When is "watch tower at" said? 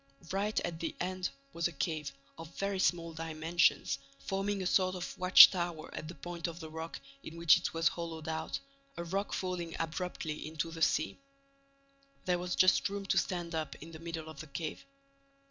5.15-6.07